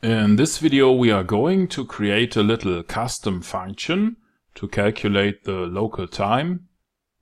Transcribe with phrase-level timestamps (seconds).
[0.00, 4.16] In this video we are going to create a little custom function
[4.54, 6.68] to calculate the local time.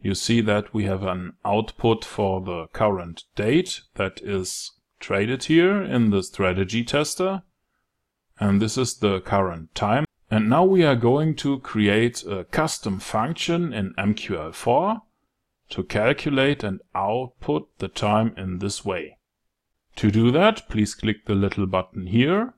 [0.00, 5.82] You see that we have an output for the current date that is traded here
[5.82, 7.42] in the strategy tester.
[8.40, 10.06] And this is the current time.
[10.30, 15.02] And now we are going to create a custom function in MQL4
[15.68, 19.18] to calculate and output the time in this way.
[19.96, 22.54] To do that, please click the little button here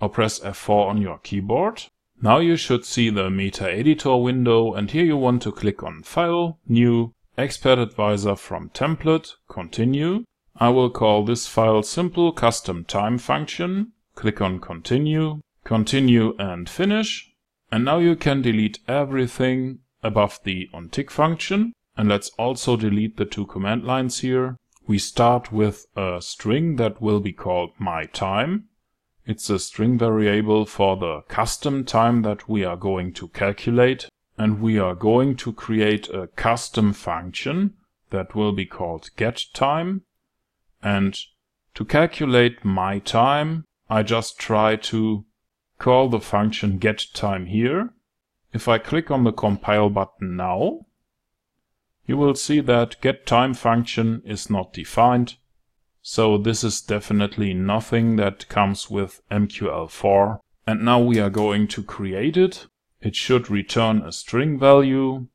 [0.00, 1.84] or press F4 on your keyboard.
[2.20, 6.02] Now you should see the Meta Editor window and here you want to click on
[6.02, 10.24] File, New, Expert Advisor from Template, Continue.
[10.56, 13.92] I will call this file Simple Custom Time Function.
[14.16, 17.32] Click on Continue, Continue and Finish.
[17.70, 21.72] And now you can delete everything above the onTick function.
[21.96, 24.56] And let's also delete the two command lines here.
[24.88, 28.64] We start with a string that will be called myTime.
[29.28, 34.08] It's a string variable for the custom time that we are going to calculate.
[34.38, 37.74] And we are going to create a custom function
[38.08, 40.00] that will be called getTime.
[40.82, 41.14] And
[41.74, 45.26] to calculate my time, I just try to
[45.78, 47.90] call the function getTime here.
[48.54, 50.86] If I click on the compile button now,
[52.06, 55.36] you will see that getTime function is not defined
[56.10, 60.38] so this is definitely nothing that comes with MQL4.
[60.66, 62.66] And now we are going to create it.
[63.02, 65.26] It should return a string value.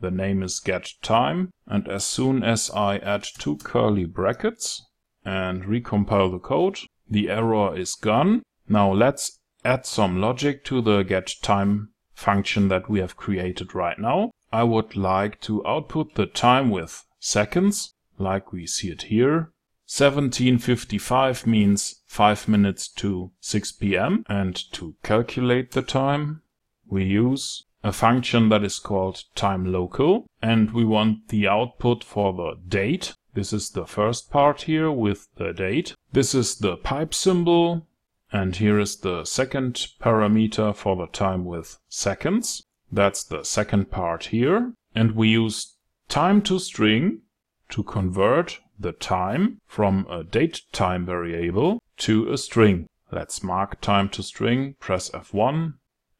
[0.00, 1.50] The name is getTime.
[1.64, 4.84] And as soon as I add two curly brackets
[5.24, 8.42] and recompile the code, the error is gone.
[8.68, 14.32] Now let's add some logic to the getTime function that we have created right now.
[14.52, 19.52] I would like to output the time with seconds, like we see it here.
[19.92, 24.24] 1755 means 5 minutes to 6 p.m.
[24.28, 26.42] And to calculate the time,
[26.88, 30.26] we use a function that is called time local.
[30.40, 33.14] And we want the output for the date.
[33.34, 35.96] This is the first part here with the date.
[36.12, 37.88] This is the pipe symbol.
[38.30, 42.62] And here is the second parameter for the time with seconds.
[42.92, 44.72] That's the second part here.
[44.94, 45.74] And we use
[46.08, 47.22] time to string
[47.70, 52.86] to convert the time from a date time variable to a string.
[53.12, 55.74] Let's mark time to string, press F1,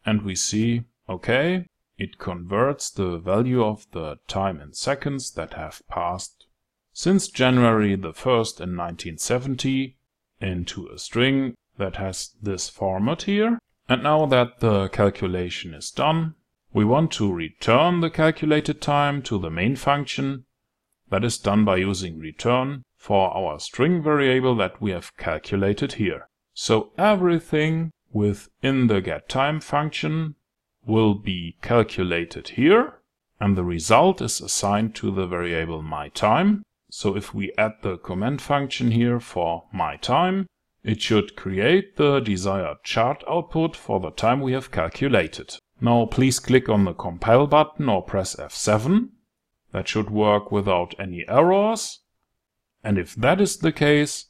[0.04, 1.66] and we see, okay,
[1.96, 6.46] it converts the value of the time in seconds that have passed
[6.92, 9.96] since January the 1st in 1970
[10.40, 13.58] into a string that has this format here.
[13.88, 16.34] And now that the calculation is done,
[16.72, 20.44] we want to return the calculated time to the main function
[21.10, 26.28] that is done by using return for our string variable that we have calculated here.
[26.54, 30.34] So everything within the getTime function
[30.84, 33.00] will be calculated here
[33.40, 36.62] and the result is assigned to the variable myTime.
[36.90, 40.46] So if we add the comment function here for myTime,
[40.82, 45.56] it should create the desired chart output for the time we have calculated.
[45.80, 49.08] Now please click on the compile button or press F7
[49.72, 52.00] that should work without any errors.
[52.82, 54.26] And if that is the case,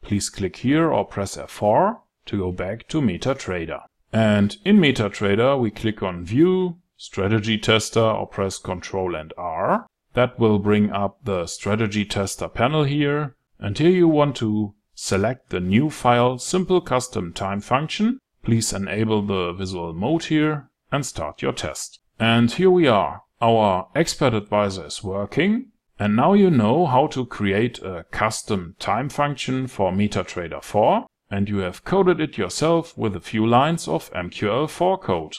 [0.00, 3.82] please click here or press F4 to go back to MetaTrader.
[4.12, 9.86] And in MetaTrader, we click on View, Strategy Tester or press Ctrl and R.
[10.14, 13.36] That will bring up the Strategy Tester panel here.
[13.58, 18.18] And here you want to select the new file Simple Custom Time function.
[18.42, 22.00] Please enable the visual mode here and start your test.
[22.18, 23.22] And here we are.
[23.42, 29.08] Our expert advisor is working and now you know how to create a custom time
[29.08, 34.12] function for MetaTrader 4 and you have coded it yourself with a few lines of
[34.12, 35.38] MQL4 code.